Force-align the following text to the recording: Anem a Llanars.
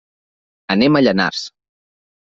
Anem 0.77 0.97
a 0.97 1.03
Llanars. 1.05 1.47